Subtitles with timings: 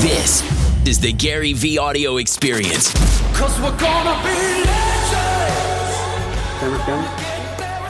[0.00, 0.42] This
[0.88, 2.92] is the Gary V audio experience.
[3.36, 5.96] Cause we're gonna be legends.
[6.58, 7.04] Camera film?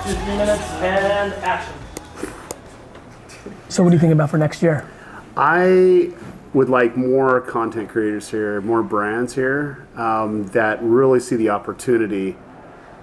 [0.05, 1.75] Two, three minutes and action.
[3.69, 4.89] So what do you think about for next year?
[5.37, 6.11] I
[6.53, 12.37] would like more content creators here, more brands here um, that really see the opportunity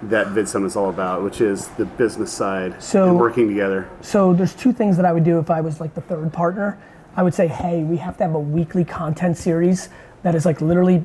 [0.02, 3.88] that VidSum is all about, which is the business side So- and working together.
[4.02, 6.78] So there's two things that I would do if I was like the third partner.
[7.18, 9.90] I would say, hey, we have to have a weekly content series
[10.22, 11.04] that is like literally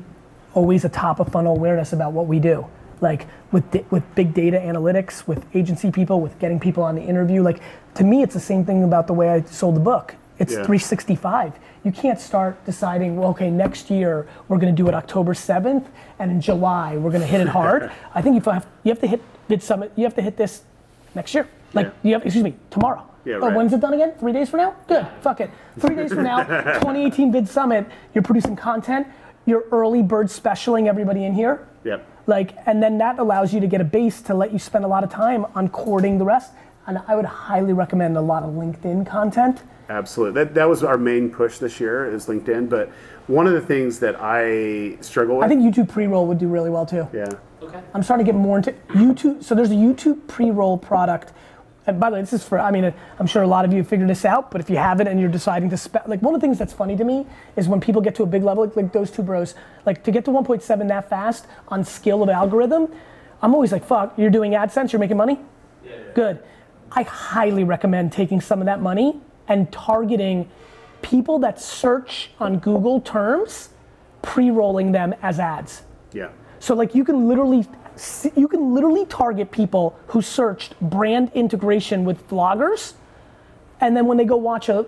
[0.53, 2.67] always a top of funnel awareness about what we do.
[3.01, 7.01] Like with di- with big data analytics, with agency people, with getting people on the
[7.01, 7.41] interview.
[7.41, 7.59] Like
[7.95, 10.15] to me, it's the same thing about the way I sold the book.
[10.37, 10.63] It's Yeah.
[10.63, 11.53] 365.
[11.83, 15.85] You can't start deciding, well, okay, next year we're going to do it October 7th,
[16.19, 17.91] and in July we're going to hit it hard.
[18.15, 19.91] I think you have you have to hit Vid Summit.
[19.95, 20.61] You have to hit this
[21.15, 21.47] next year.
[21.73, 21.91] Like Yeah.
[22.03, 23.03] you have, excuse me, tomorrow.
[23.25, 23.55] Yeah, oh, right.
[23.55, 24.13] when's it done again?
[24.19, 24.75] Three days from now?
[24.87, 25.07] Good.
[25.21, 25.49] Fuck it.
[25.79, 27.85] Three days from now, 2018 Vid Summit.
[28.13, 29.07] You're producing content.
[29.45, 31.65] You're early bird specialing everybody in here.
[31.85, 32.05] Yep.
[32.27, 34.87] Like, and then that allows you to get a base to let you spend a
[34.87, 36.51] lot of time on courting the rest.
[36.85, 39.61] And I would highly recommend a lot of LinkedIn content.
[39.89, 40.43] Absolutely.
[40.43, 42.69] That, that was our main push this year is LinkedIn.
[42.69, 42.89] But
[43.27, 45.45] one of the things that I struggle with.
[45.45, 47.07] I think YouTube pre-roll would do really well too.
[47.13, 47.29] Yeah.
[47.61, 47.81] Okay.
[47.93, 49.43] I'm starting to get more into YouTube.
[49.43, 51.31] So there's a YouTube pre-roll product.
[51.85, 53.79] And by the way, this is for, I mean, I'm sure a lot of you
[53.79, 56.33] have figured this out, but if you haven't and you're deciding to spend, like one
[56.33, 57.25] of the things that's funny to me
[57.57, 59.53] is when people get to a big level, like, like those two bros,
[59.85, 62.87] like to get to 1.7 that fast on skill of algorithm,
[63.41, 65.39] I'm always like, fuck, you're doing AdSense, you're making money?
[66.13, 66.41] Good.
[66.91, 70.49] I highly recommend taking some of that money and targeting
[71.01, 73.69] people that search on Google terms,
[74.21, 75.83] pre-rolling them as ads.
[76.13, 76.29] Yeah.
[76.59, 77.67] So like you can literally
[78.35, 82.93] you can literally target people who searched brand integration with vloggers,
[83.81, 84.85] and then when they go watch a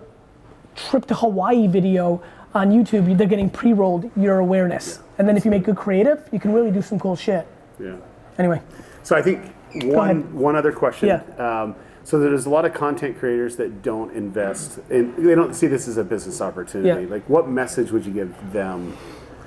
[0.74, 2.22] trip to Hawaii video
[2.54, 5.00] on YouTube, they're getting pre-rolled your awareness.
[5.18, 7.46] And then if you make good creative, you can really do some cool shit.
[7.78, 7.96] Yeah.
[8.38, 8.60] Anyway,
[9.02, 11.08] So I think one one other question.
[11.08, 11.22] Yeah.
[11.62, 11.74] Um,
[12.04, 15.88] so there's a lot of content creators that don't invest in they don't see this
[15.88, 17.04] as a business opportunity.
[17.04, 17.10] Yeah.
[17.10, 18.96] Like what message would you give them?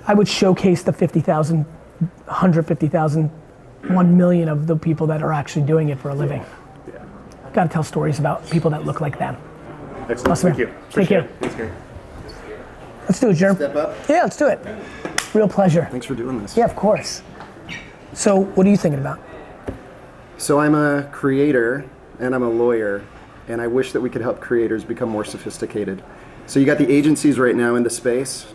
[0.07, 3.31] I would showcase the 50,000, 150,000,
[3.87, 6.45] 1 million of the people that are actually doing it for a living.
[6.87, 7.03] Yeah.
[7.53, 9.37] Got to tell stories about people that look like them.
[10.09, 10.31] Excellent.
[10.31, 10.49] Awesome.
[10.49, 10.65] Thank you.
[10.67, 11.19] Take Appreciate care.
[11.21, 11.51] it.
[11.55, 11.75] Thanks,
[13.07, 13.55] Let's do it, Jerm.
[13.55, 13.95] Step up.
[14.07, 14.59] Yeah, let's do it.
[15.33, 15.87] Real pleasure.
[15.91, 16.55] Thanks for doing this.
[16.55, 17.21] Yeah, of course.
[18.13, 19.19] So, what are you thinking about?
[20.37, 21.85] So I'm a creator
[22.19, 23.05] and I'm a lawyer,
[23.47, 26.03] and I wish that we could help creators become more sophisticated.
[26.47, 28.47] So you got the agencies right now in the space,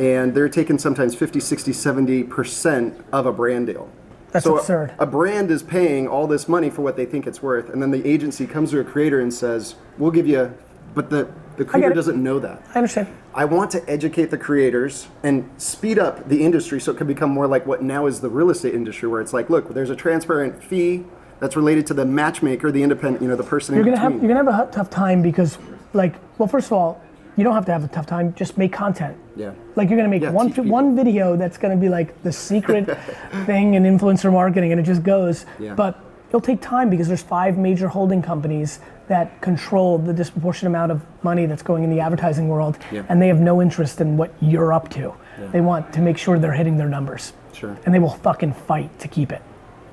[0.00, 3.90] and they're taking sometimes 50, 60, 70% of a brand deal.
[4.30, 4.92] That's so a- absurd.
[4.98, 7.90] A, brand is paying all this money for what they think it's worth, and then
[7.90, 10.52] the agency comes to a creator and says, "We'll give you,"
[10.94, 12.62] but the the creator doesn't know that.
[12.74, 13.08] I understand.
[13.34, 17.30] I want to educate the creators and speed up the industry so it can become
[17.30, 19.96] more like what now is the real estate industry, where it's like, look, there's a
[19.96, 21.04] transparent fee
[21.40, 24.12] that's related to the matchmaker, the independent, you know, the person You're in gonna have
[24.12, 24.28] between.
[24.30, 25.58] you're gonna have a tough time because,
[25.94, 27.00] like, well, first of all,
[27.38, 28.34] you don't have to have a tough time.
[28.34, 29.16] Just make content.
[29.36, 29.52] yeah.
[29.76, 32.84] Like you're gonna make Yeah, one one video that's gonna be like the secret
[33.46, 35.46] thing in influencer marketing, and it just goes.
[35.60, 35.74] Yeah.
[35.74, 40.90] But it'll take time because there's five major holding companies that control the disproportionate amount
[40.92, 43.04] of money that's going in the advertising world, Yeah.
[43.08, 45.00] and they have no interest in what you're up to.
[45.40, 45.46] Yeah.
[45.52, 47.76] They want to make sure they're hitting their numbers, Sure.
[47.86, 49.40] and they will fucking fight to keep it.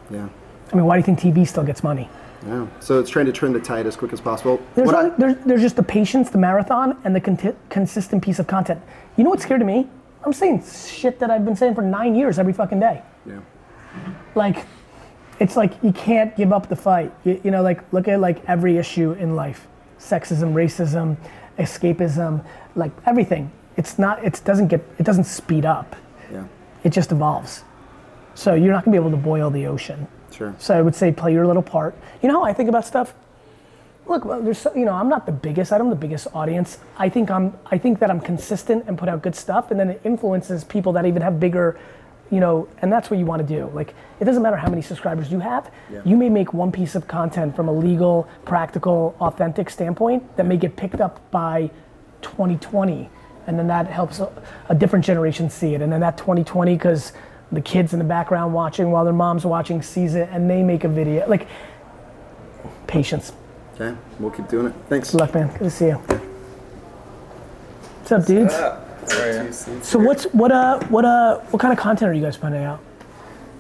[0.10, 0.28] Yeah.
[0.74, 2.10] I mean, why do you think TV still gets money?
[2.46, 2.68] Yeah.
[2.80, 4.62] So it's trying to turn the tide as quick as possible.
[4.76, 8.48] There's, I- there's, there's just the patience, the marathon, and the conti- consistent piece of
[8.48, 8.82] content.
[9.18, 9.88] You know what's scary to me?
[10.26, 13.02] I'm saying shit that I've been saying for nine years every fucking day.
[13.26, 13.40] yeah.
[14.36, 14.66] Like,
[15.40, 17.14] it's like you can't give up the fight.
[17.24, 19.68] You, you know, like look at like every issue in life:
[20.00, 21.18] sexism, racism,
[21.60, 22.44] escapism,
[22.76, 23.52] like everything.
[23.78, 24.24] It's not.
[24.24, 24.82] It doesn't get.
[25.00, 25.96] It doesn't speed up.
[26.32, 26.46] Yeah.
[26.84, 27.64] It just evolves.
[28.34, 30.08] So you're not gonna be able to boil the ocean.
[30.36, 30.54] Sure.
[30.60, 31.96] So I would say play your little part.
[32.22, 33.14] You know how I think about stuff?
[34.08, 35.72] Look, well, there's you know I'm not the biggest.
[35.72, 36.78] I don't have the biggest audience.
[36.98, 37.58] I think I'm.
[37.68, 40.94] I think that I'm consistent and put out good stuff, and then it influences people
[40.94, 41.80] that even have bigger,
[42.30, 43.72] you know, and that's what you want to do.
[43.74, 45.72] Like it doesn't matter how many subscribers you have.
[45.92, 46.02] Yeah.
[46.06, 50.58] You may make one piece of content from a legal, practical, authentic standpoint that may
[50.58, 51.72] get picked up by
[52.22, 53.10] 2020,
[53.48, 54.32] and then that helps a,
[54.70, 57.14] a different generation see it, and then that 2020 because
[57.56, 60.84] the kids in the background watching while their mom's watching sees it, and they make
[60.84, 61.28] a video.
[61.28, 61.48] Like
[62.88, 63.32] patience.
[63.76, 63.96] Okay.
[64.20, 64.74] We'll keep doing it.
[64.90, 65.12] Thanks.
[65.12, 65.48] Good luck, man.
[65.50, 66.00] Good to see you.
[68.00, 68.54] What's up, dudes?
[69.88, 72.80] So what's what uh what uh what kind of content are you guys putting out?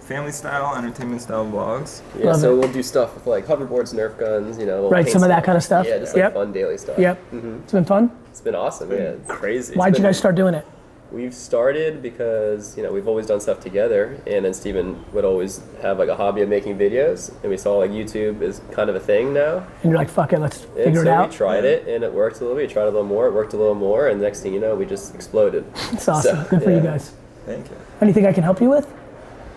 [0.01, 2.01] family style, entertainment style vlogs.
[2.19, 2.59] Yeah, Love so it.
[2.59, 4.81] we'll do stuff with like hoverboards, Nerf guns, you know.
[4.81, 5.87] we'll Right, paint some of that kind of stuff?
[5.89, 6.33] Yeah, just like Yep.
[6.35, 6.99] fun daily stuff.
[6.99, 7.17] Yep.
[7.63, 8.11] It's been fun.
[8.29, 8.91] It's been awesome.
[8.91, 9.73] Yeah, it's crazy.
[9.73, 10.63] Why'd you been- guys start doing it?
[11.11, 15.61] We've started because you know we've always done stuff together, and then Stephen would always
[15.81, 18.95] have like a hobby of making videos, and we saw like YouTube is kind of
[18.95, 19.57] a thing now.
[19.83, 21.29] And you're like, fuck it, let's And figure so it out.
[21.29, 22.67] we tried it, and it worked a little bit.
[22.67, 24.75] We tried a little more, it worked a little more, and next thing you know,
[24.75, 25.63] we just exploded.
[25.93, 26.43] It's awesome.
[26.43, 27.13] So, Good for you guys.
[27.45, 27.77] Thank you.
[28.01, 28.91] Anything I can help you with?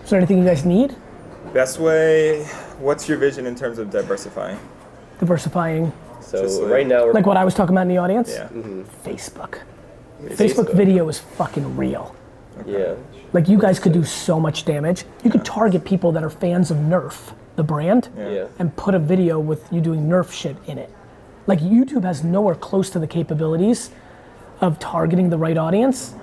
[0.03, 0.95] Is there anything you guys need?
[1.53, 2.43] Best way.
[2.79, 4.59] What's your vision in terms of diversifying?
[5.19, 5.91] Diversifying,
[6.21, 8.29] So like- right now we're like what I was talking about in the audience.
[8.29, 8.47] Yeah.
[8.49, 8.83] Mm-hmm.
[9.03, 9.59] Facebook.
[10.23, 12.15] Facebook video is fucking real.
[12.65, 12.95] Yeah.
[13.31, 15.05] Like you guys could do so much damage.
[15.23, 18.47] You could target people that are fans of Nerf, the brand, Yeah.
[18.57, 20.91] and put a video with you doing Nerf shit in it.
[21.47, 23.91] Like YouTube has nowhere close to the capabilities
[24.61, 26.15] of targeting the right audience.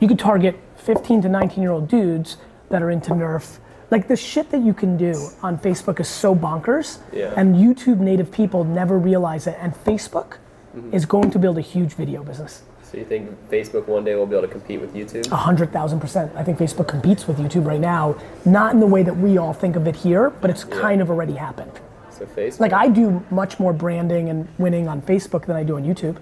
[0.00, 2.36] You could target 15 to 19 year old dudes
[2.70, 3.58] that are into Nerf.
[3.90, 7.32] Like the shit that you can do on Facebook is so bonkers, Yeah.
[7.36, 9.56] and YouTube native people never realize it.
[9.60, 10.38] And Facebook
[10.76, 10.92] mm-hmm.
[10.92, 12.62] is going to build a huge video business.
[12.90, 15.30] So you think Facebook one day will be able to compete with YouTube?
[15.32, 16.30] A hundred thousand percent.
[16.36, 19.52] I think Facebook competes with YouTube right now, not in the way that we all
[19.52, 21.72] think of it here, but it's kind of already happened.
[22.10, 22.60] So Facebook.
[22.60, 26.16] Like I do much more branding and winning on Facebook than I do on YouTube.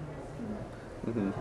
[1.07, 1.31] Mm-hmm.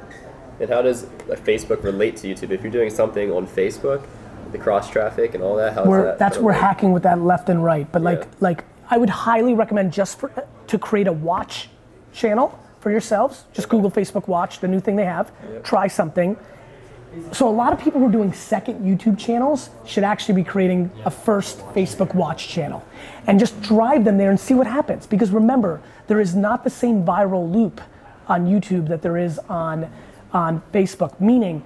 [0.61, 2.51] And how does Facebook relate to YouTube?
[2.51, 4.07] If you're doing something on Facebook,
[4.53, 6.19] the cross traffic and all that, how's We're, that?
[6.19, 6.57] that's we're work?
[6.57, 7.91] hacking with that left and right.
[7.91, 10.31] But like like I would highly recommend just for
[10.67, 11.71] to create a watch
[12.13, 13.47] channel for yourselves.
[13.55, 15.33] Just Google Facebook Watch, the new thing they have.
[15.65, 16.37] Try something.
[17.33, 20.91] So a lot of people who are doing second YouTube channels should actually be creating
[21.07, 22.85] a first Facebook Watch channel
[23.27, 25.07] and just drive them there and see what happens.
[25.07, 27.81] Because remember, there is not the same viral loop
[28.29, 29.91] on YouTube that there is on
[30.33, 31.19] on Facebook.
[31.19, 31.65] Meaning,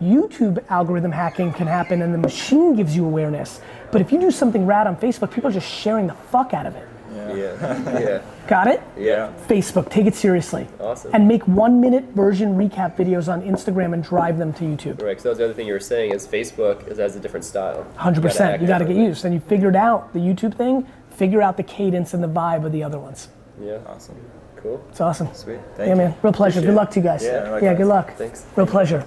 [0.00, 3.60] YouTube algorithm hacking can happen and the machine gives you awareness.
[3.92, 6.64] But if you do something rad on Facebook, people are just sharing the fuck out
[6.64, 6.88] of it.
[7.16, 7.98] Yeah.
[8.00, 8.22] yeah.
[8.46, 8.82] Got it?
[8.96, 9.32] Yeah.
[9.48, 10.66] Facebook, take it seriously.
[10.80, 11.10] Awesome.
[11.14, 15.02] And make one minute version recap videos on Instagram and drive them to YouTube.
[15.02, 15.20] Right.
[15.20, 17.44] So that was the other thing you were saying is Facebook is has a different
[17.44, 17.86] style.
[17.96, 18.62] Hundred gotta percent.
[18.62, 20.86] You got to get used, and you figured out the YouTube thing.
[21.10, 23.28] Figure out the cadence and the vibe of the other ones.
[23.60, 23.78] Yeah.
[23.86, 24.16] Awesome.
[24.56, 24.84] Cool.
[24.90, 25.32] It's awesome.
[25.32, 25.60] Sweet.
[25.76, 25.96] Thank yeah, you.
[25.96, 26.14] man.
[26.22, 26.58] Real pleasure.
[26.58, 27.24] Appreciate Good luck to you guys.
[27.24, 27.50] Yeah, yeah.
[27.50, 27.76] likewise.
[27.78, 28.14] Good luck.
[28.16, 28.46] Thanks.
[28.54, 29.06] Real pleasure.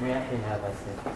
[0.00, 1.12] We actually have like this.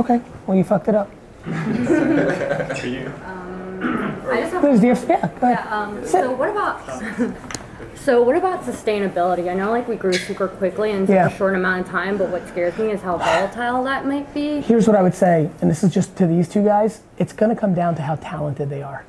[0.00, 0.20] Okay.
[0.46, 1.10] Well, you fucked it up.
[3.24, 3.37] Um,
[3.82, 4.94] I just have Please, dear.
[5.08, 5.20] Yeah.
[5.40, 5.64] Go ahead.
[5.64, 6.80] Yeah, um, so what about
[7.94, 9.50] so what about sustainability?
[9.50, 11.26] I know like we grew super quickly in such Yeah.
[11.28, 14.60] a short amount of time, but what scares me is how volatile that might be.
[14.60, 17.02] Here's what I would say, and this is just to these two guys.
[17.18, 19.04] It's going to come down to how talented they are.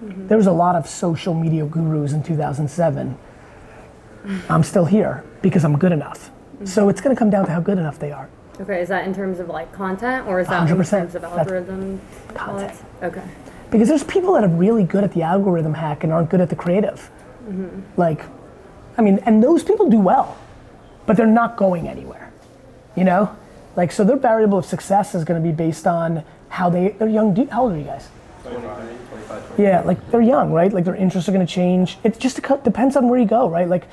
[0.00, 3.16] There was a lot of social media gurus in 2007.
[4.48, 6.30] I'm still here because I'm good enough.
[6.64, 8.28] So it's going to come down to how good enough they are.
[8.60, 10.90] Okay, is that in terms of like content or is that in 100%.
[10.90, 12.00] terms of That's algorithm?
[12.34, 12.78] content.
[13.02, 13.22] Okay.
[13.72, 16.50] Because there's people that are really good at the algorithm hack and aren't good at
[16.50, 17.10] the creative.
[17.48, 17.80] Mm-hmm.
[17.96, 18.22] Like,
[18.98, 20.36] I mean, and those people do well,
[21.06, 22.30] but they're not going anywhere.
[22.94, 23.34] You know?
[23.74, 27.08] Like, so their variable of success is going to be based on how they, they're
[27.08, 28.08] young, du- how old are you guys?
[29.56, 30.70] Yeah, like they're young, right?
[30.70, 31.96] Like their interests are going to change.
[32.04, 33.66] It just depends on where you go, right?
[33.68, 33.84] Like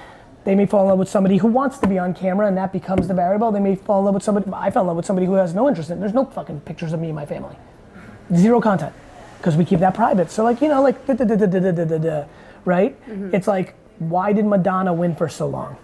[0.43, 2.73] they may fall in love with somebody who wants to be on camera and that
[2.73, 3.51] becomes the variable.
[3.51, 5.53] They may fall in love with somebody, I fell in love with somebody who has
[5.53, 6.01] no interest in it.
[6.01, 7.55] There's no fucking pictures of me and my family.
[8.35, 8.93] Zero content
[9.39, 10.29] because we keep that private.
[10.29, 11.05] So like you know like
[12.65, 12.99] right?
[13.09, 13.33] Mm-hmm.
[13.33, 15.77] It's like why did Madonna win for so long?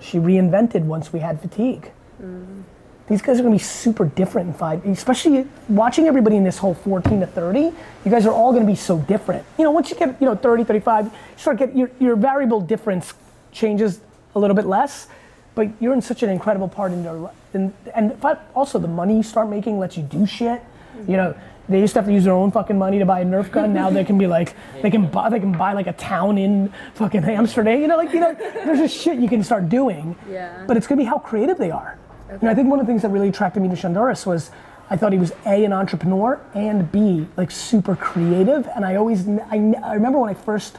[0.00, 1.90] She reinvented once we had fatigue.
[2.22, 2.62] Mm-hmm.
[3.08, 6.74] These guys are gonna be super different in five, especially watching everybody in this whole
[6.74, 7.60] 14 to 30.
[7.60, 7.74] You
[8.10, 9.44] guys are all gonna be so different.
[9.58, 12.60] You know, once you get you know 30, 35, you start get your your variable
[12.60, 13.14] difference
[13.52, 14.00] changes
[14.34, 15.08] a little bit less,
[15.54, 17.34] but you're in such an incredible part in your life.
[17.52, 18.16] And, and
[18.54, 20.60] also the money you start making lets you do shit.
[20.60, 21.10] Mm-hmm.
[21.10, 21.34] You know,
[21.70, 23.72] they used to have to use their own fucking money to buy a Nerf gun.
[23.72, 26.72] Now they can be like, they can buy, they can buy like a town in
[26.94, 27.80] fucking Amsterdam.
[27.80, 30.16] You know, like you know, there's just shit you can start doing.
[30.28, 30.64] Yeah.
[30.66, 31.98] But it's gonna be how creative they are.
[32.26, 32.38] Okay.
[32.40, 34.50] And I think one of the things that really attracted me to Shonduras was
[34.90, 38.68] I thought he was A, an entrepreneur, and B, like super creative.
[38.74, 40.78] And I always, I, I remember when I first,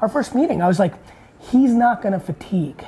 [0.00, 0.94] our first meeting, I was like,
[1.38, 2.84] he's not gonna fatigue.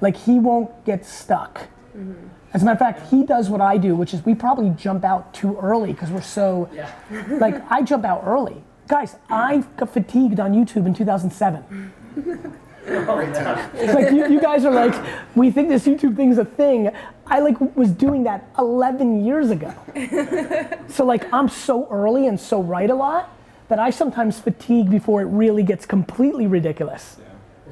[0.00, 1.68] Like he won't get stuck.
[1.96, 2.26] Mm-hmm.
[2.54, 5.04] As a matter of fact, he does what I do, which is we probably jump
[5.04, 6.68] out too early because we're so,
[7.28, 8.62] like I jump out early.
[8.88, 11.92] Guys, I got fatigued on YouTube in 2007.
[13.74, 14.94] It's like you, you guys are like,
[15.34, 16.90] we think this YouTube thing's a thing.
[17.26, 19.72] I like was doing that 11 years ago.
[20.88, 23.34] so like I'm so early and so right a lot
[23.68, 27.16] that I sometimes fatigue before it really gets completely ridiculous.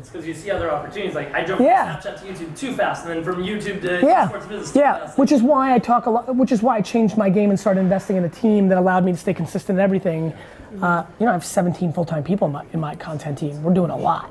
[0.00, 1.14] It's because you see other opportunities.
[1.14, 1.96] Like I jumped Yeah.
[1.96, 4.78] from Snapchat to YouTube too fast, and then from YouTube to Yeah, sports business too
[4.78, 4.98] yeah.
[4.98, 5.18] fast.
[5.18, 6.34] Which is why I talk a lot.
[6.34, 9.04] Which is why I changed my game and started investing in a team that allowed
[9.04, 10.32] me to stay consistent in everything.
[10.80, 13.60] Uh, you know, I have 17 full-time people in my, in my content team.
[13.62, 14.30] We're doing a lot,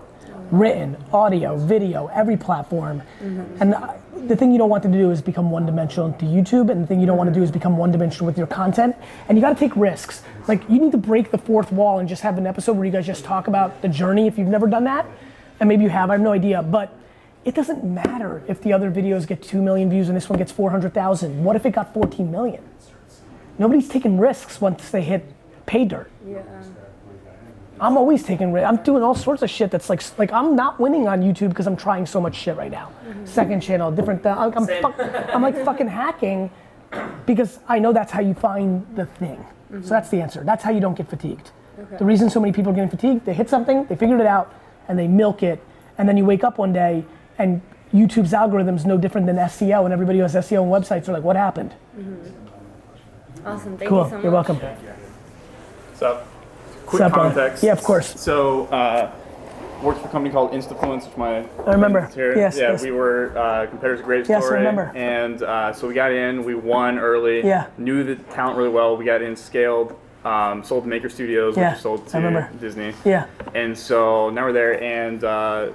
[0.51, 3.01] written, audio, video, every platform.
[3.59, 3.93] And uh,
[4.25, 6.87] the thing you don't want to do is become one dimensional to YouTube, and the
[6.87, 8.95] thing you don't want to do is become one dimensional with your content.
[9.27, 10.23] And you got to take risks.
[10.47, 12.91] Like you need to break the fourth wall and just have an episode where you
[12.91, 14.25] guys just talk about the journey.
[14.25, 15.05] If you've never done that,
[15.59, 16.95] and maybe you have, I have no idea, but.
[17.45, 20.51] It doesn't matter if the other videos get 2 million views and this one gets
[20.51, 21.41] 400,000.
[21.41, 22.61] What if it got 14 million?
[23.57, 25.23] Nobody's taking risks once they hit
[25.65, 26.11] pay dirt.
[26.27, 26.41] Yeah.
[27.81, 28.67] I'm always taking risks.
[28.67, 31.67] I'm doing all sorts of shit that's like, like I'm not winning on YouTube because
[31.67, 32.91] I'm trying so much shit right now.
[33.07, 33.25] Mm-hmm.
[33.25, 34.23] Second channel, different.
[34.23, 34.81] Th- I'm, Same.
[34.81, 34.95] fuck,
[35.33, 36.51] I'm like fucking hacking
[37.25, 39.45] because I know that's how you find the thing.
[39.69, 39.87] So mm-hmm.
[39.87, 40.43] that's the answer.
[40.43, 41.51] That's how you don't get fatigued.
[41.97, 44.53] The reason so many people are getting fatigued, they hit something, they figured it out,
[44.89, 45.63] and they milk it,
[45.97, 47.05] and then you wake up one day
[47.37, 47.61] and
[47.93, 51.23] YouTube's algorithm's no different than SEO, and everybody who has SEO and websites are like,
[51.23, 51.73] what happened?
[53.45, 53.77] Awesome.
[53.77, 54.03] Thank Cool.
[54.03, 54.23] you so much.
[54.23, 54.59] You're welcome.
[55.95, 56.21] So,
[56.85, 57.29] quick Sup, brother?
[57.33, 57.63] context.
[57.63, 58.19] Yeah, of course.
[58.19, 59.11] So, uh,
[59.81, 62.05] worked for a company called Instafluence, which my I remember.
[62.07, 62.35] Here.
[62.35, 62.83] Yes, yeah, yes.
[62.83, 64.01] we were uh, competitors.
[64.01, 64.91] Great Yes, I remember.
[64.95, 67.43] And uh, so we got in, we won early.
[67.45, 67.67] Yeah.
[67.77, 68.97] Knew the talent really well.
[68.97, 72.49] We got in, scaled, um, sold to Maker Studios, Yeah, which sold to remember.
[72.59, 72.93] Disney.
[73.05, 73.27] Yeah.
[73.55, 75.69] And so now we're there, and uh,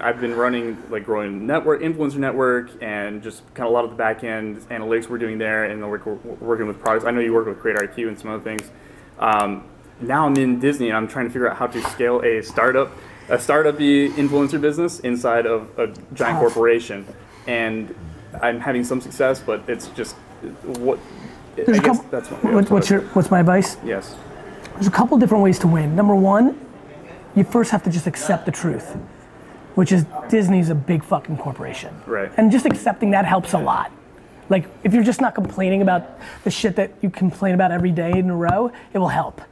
[0.00, 3.90] I've been running like growing network, influencer network, and just kind of a lot of
[3.90, 7.04] the back end analytics we're doing there, and we're, we're working with products.
[7.04, 8.70] I know you work with Creator IQ and some other things.
[9.18, 9.64] Um,
[10.00, 12.90] now I'm in Disney, and I'm trying to figure out how to scale a startup,
[13.28, 16.40] a startup-y influencer business inside of a giant Tough.
[16.40, 17.06] corporation,
[17.46, 17.94] and
[18.40, 20.14] I'm having some success, but it's just
[20.64, 20.98] what.
[21.56, 22.04] There's I a couple.
[22.10, 23.76] that's what- what's your What's my advice?
[23.84, 24.14] yes.
[24.74, 25.94] There's a couple different ways to win.
[25.94, 26.58] Number one,
[27.34, 28.96] you first have to just accept the truth,
[29.74, 31.94] which is Disney's a big fucking corporation.
[32.06, 32.30] Right.
[32.38, 33.92] And just accepting that helps a lot.
[34.48, 38.10] Like, if you're just not complaining about the shit that you complain about every day
[38.18, 39.42] in a row, it will help.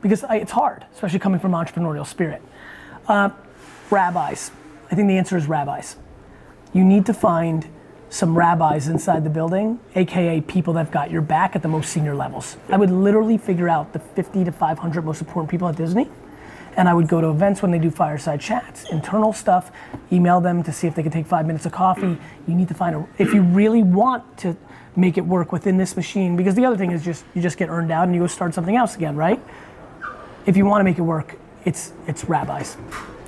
[0.00, 2.40] Because I, it's hard, especially coming from entrepreneurial spirit.
[3.06, 3.30] Uh,
[3.90, 4.50] rabbis.
[4.90, 5.96] I think the answer is rabbis.
[6.72, 7.66] You need to find
[8.10, 11.90] some rabbis inside the building, aka people that have got your back at the most
[11.90, 12.56] senior levels.
[12.68, 16.08] I would literally figure out the 50 to 500 most important people at Disney,
[16.76, 19.70] and I would go to events when they do fireside chats, internal stuff,
[20.12, 22.16] email them to see if they can take five minutes of coffee.
[22.46, 24.56] You need to find a, if you really want to
[24.96, 27.68] make it work within this machine, because the other thing is just, you just get
[27.68, 29.40] earned out and you go start something else again, right?
[30.46, 32.76] If you want to make it work, it's, it's rabbis.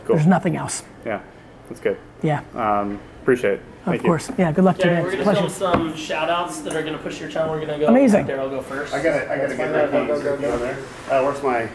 [0.04, 0.16] Cool.
[0.16, 0.84] There's nothing else.
[1.04, 1.20] Yeah,
[1.68, 1.98] that's good.
[2.22, 3.60] Yeah, Um, appreciate it.
[3.60, 4.08] of Thank you.
[4.08, 4.30] course.
[4.36, 5.04] Yeah, good luck to you, Yeah, man.
[5.04, 5.54] we're It's a gonna pleasure.
[5.54, 7.52] film some shout outs that are gonna push your channel.
[7.54, 7.86] We're gonna go.
[7.86, 8.26] Amazing.
[8.26, 8.92] Derral I'll go first.
[8.92, 10.22] I gotta, I gotta get my keys.
[10.60, 10.76] there.
[11.10, 11.68] Uh, where's my?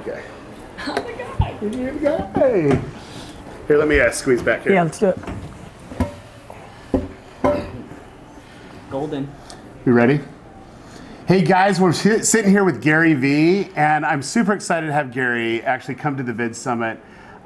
[0.00, 0.22] Okay.
[0.86, 1.74] Oh my god.
[1.76, 2.80] You're the guy.
[3.68, 4.72] Here, let me uh, squeeze back here.
[4.72, 5.18] Yeah, let's do it.
[8.90, 9.28] Golden.
[9.84, 10.20] You ready?
[11.26, 15.62] Hey guys, we're sitting here with Gary Vee, and I'm super excited to have Gary
[15.62, 16.98] actually come to the Vid Summit.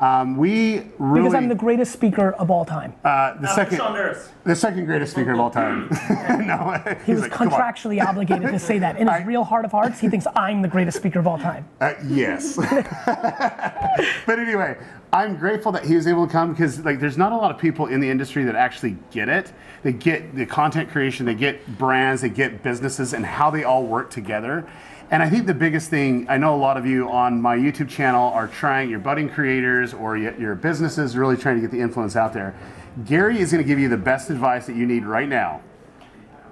[0.03, 2.93] Um, we really Because I'm the greatest speaker of all time.
[3.05, 5.89] uh, the second Sean the second greatest speaker of all time.
[6.45, 8.97] no, he was like, contractually obligated to say that.
[8.99, 11.39] In his I- real heart of hearts, he thinks I'm the greatest speaker of all
[11.39, 11.69] time.
[11.81, 12.57] Uh, yes.
[14.27, 14.77] but anyway,
[15.13, 17.59] I'm grateful that he was able to come because like there's not a lot of
[17.59, 19.53] people in the industry that actually get it.
[19.85, 23.87] They get the content creation, they get brands, they get businesses and how they all
[23.87, 24.67] work together.
[25.13, 27.91] And I think the biggest thing, I know a lot of you on my YouTube
[27.91, 32.17] channel are trying, you're budding creators or your businesses really trying to get the influence
[32.17, 32.55] out there.
[33.05, 35.61] Gary is going to give you the best advice that you need right now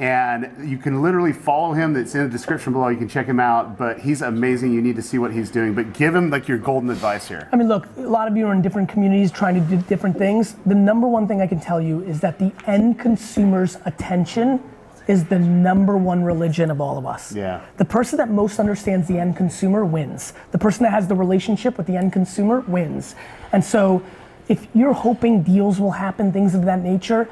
[0.00, 3.38] and you can literally follow him that's in the description below you can check him
[3.38, 6.48] out but he's amazing you need to see what he's doing but give him like
[6.48, 9.30] your golden advice here I mean, look, a lot of you are in different communities
[9.30, 10.56] trying to do different things.
[10.64, 14.62] The number one thing I can tell you is that the end consumer's attention
[15.10, 17.34] is the number one religion of all of us.
[17.34, 17.60] Yeah.
[17.78, 20.32] The person that most understands the end consumer wins.
[20.52, 23.16] The person that has the relationship with the end consumer wins.
[23.52, 24.04] And so,
[24.48, 27.28] if you're hoping deals will happen, things of that nature,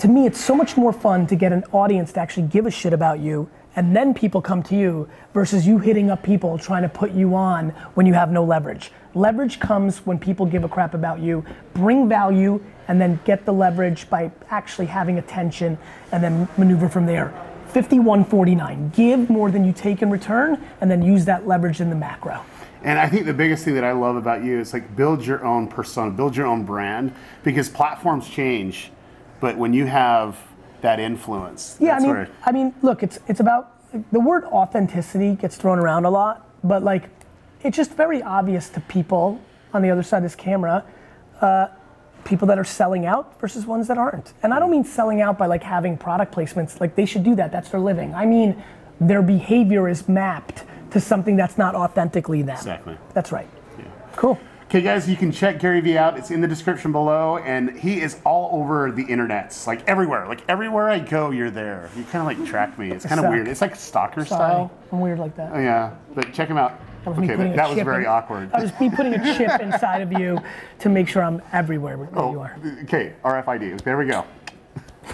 [0.00, 2.70] to me, it's so much more fun to get an audience to actually give a
[2.70, 6.82] shit about you and then people come to you versus you hitting up people trying
[6.82, 8.90] to put you on when you have no leverage.
[9.14, 11.44] Leverage comes when people give a crap about you,
[11.74, 15.78] bring value, and then get the leverage by actually having attention
[16.10, 17.28] and then maneuver from there.
[17.68, 18.90] 5149.
[18.90, 22.44] Give more than you take in return and then use that leverage in the macro.
[22.82, 25.44] and i think the biggest thing that i love about you is like build your
[25.44, 27.12] own persona build your own brand
[27.44, 28.90] because platforms change
[29.38, 30.38] but when you have
[30.80, 33.64] that influence Yeah, I mean, I mean, look, it's it's about
[34.12, 37.04] the word authenticity gets thrown around a lot, but like,
[37.62, 39.38] it's just very obvious to people
[39.74, 40.82] on the other side of this camera,
[41.42, 41.66] uh,
[42.24, 44.32] people that are selling out versus ones that aren't.
[44.42, 46.80] And I don't mean selling out by like having product placements.
[46.80, 47.52] Like they should do that.
[47.52, 48.14] That's their living.
[48.14, 48.62] I mean,
[49.00, 52.56] their behavior is mapped to something that's not authentically them.
[52.56, 52.98] Exactly.
[53.14, 53.48] That's right.
[54.16, 54.38] Cool.
[54.70, 56.16] Okay, guys, you can check Gary Vee out.
[56.16, 60.28] It's in the description below, and he is all over the internets, like everywhere.
[60.28, 61.90] Like everywhere I go, you're there.
[61.96, 62.92] You kind of like track me.
[62.92, 63.48] It's kind of weird.
[63.48, 64.70] It's like stalker Sorry, style.
[64.92, 65.50] I'm weird like that.
[65.52, 66.78] Oh, yeah, but check him out.
[67.02, 68.52] That was me okay, putting a that was chip very in- awkward.
[68.52, 70.38] That was me putting a chip inside of you
[70.78, 72.56] to make sure I'm everywhere where oh, you are.
[72.84, 73.80] okay, RFID.
[73.82, 74.24] There we go.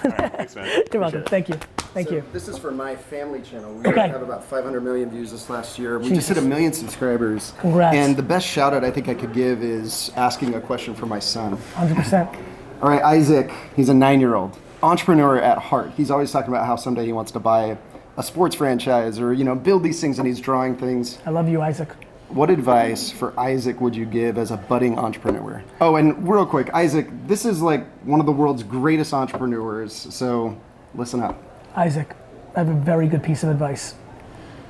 [0.05, 0.83] Right, thanks, man.
[0.93, 1.25] You're welcome.
[1.25, 1.59] Thank you.
[1.97, 2.23] Thank you.
[2.31, 3.73] This is for my family channel.
[3.73, 4.09] We Okay.
[4.09, 5.97] have about 500 million views this last year.
[5.99, 6.27] We Jesus.
[6.27, 7.55] just hit a million subscribers.
[7.59, 7.97] Congrats.
[7.97, 11.07] And the best shout out I think I could give is asking a question for
[11.07, 11.57] my son.
[11.75, 12.29] 100%.
[12.83, 15.91] All right, Isaac, he's a nine year old, entrepreneur at heart.
[15.97, 17.79] He's always talking about how someday he wants to buy
[18.19, 21.17] a sports franchise or, you know, build these things and he's drawing things.
[21.25, 21.89] I love you, Isaac.
[22.29, 25.63] What advice for Isaac would you give as a budding entrepreneur?
[25.81, 30.55] Oh, and real quick, Isaac, this is like one of the world's greatest entrepreneurs, so
[30.95, 31.43] listen up.
[31.77, 32.17] Isaac,
[32.55, 33.95] I have a very good piece of advice.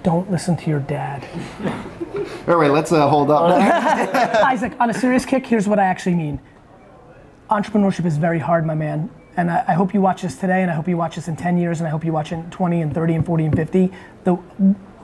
[0.03, 1.25] Don't listen to your dad.
[2.49, 3.43] All right, let's uh, hold up.
[4.45, 6.41] Isaac, on a serious kick, here's what I actually mean.
[7.49, 9.09] Entrepreneurship is very hard, my man.
[9.37, 11.37] And I, I hope you watch this today, and I hope you watch this in
[11.37, 13.57] 10 years, and I hope you watch it in 20 and 30 and 40 and
[13.57, 13.93] 50.
[14.25, 14.37] The,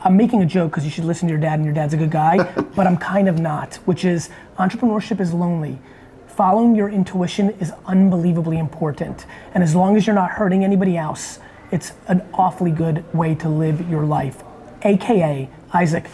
[0.04, 1.96] I'm making a joke because you should listen to your dad, and your dad's a
[1.96, 2.42] good guy,
[2.74, 4.28] but I'm kind of not, which is
[4.58, 5.78] entrepreneurship is lonely.
[6.26, 9.26] Following your intuition is unbelievably important.
[9.54, 11.38] And as long as you're not hurting anybody else,
[11.72, 14.44] it's an awfully good way to live your life.
[14.82, 16.06] AKA, Isaac,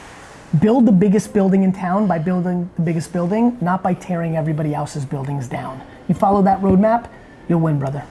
[0.61, 4.75] build the biggest building in town by building the biggest building, not by tearing everybody
[4.75, 5.83] else's buildings down.
[6.09, 7.11] You follow that roadmap,
[7.49, 8.05] you'll win, brother.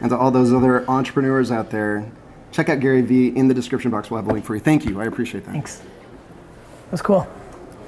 [0.00, 2.08] and to all those other entrepreneurs out there,
[2.52, 4.10] check out Gary Vee in the description box.
[4.10, 4.60] We'll have a link for you.
[4.60, 5.00] Thank you.
[5.00, 5.52] I appreciate that.
[5.52, 5.82] Thanks.
[6.90, 7.26] That's cool.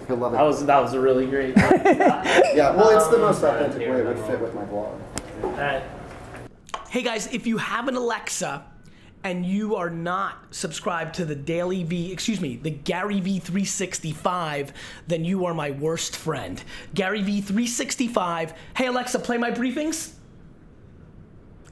[0.08, 0.36] He'll love it.
[0.36, 1.56] That was that was a really great.
[1.58, 5.00] All yeah, well, it's the most authentic way it would fit with my blog.
[5.42, 5.82] right.
[6.90, 8.64] Hey guys, if you have an Alexa
[9.24, 14.72] and you are not subscribed to the Daily V, excuse me, the Gary V 365,
[15.08, 16.62] then you are my worst friend.
[16.92, 18.52] Gary V 365.
[18.76, 20.12] Hey Alexa, play my briefings.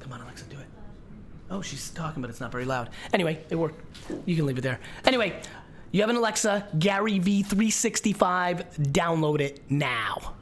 [0.01, 0.67] Come on, Alexa, do it.
[1.51, 2.89] Oh, she's talking, but it's not very loud.
[3.13, 3.85] Anyway, it worked.
[4.25, 4.81] You can leave it there.
[5.05, 5.39] Anyway,
[5.91, 8.79] you have an Alexa, Gary V 365.
[8.79, 10.35] Download it now.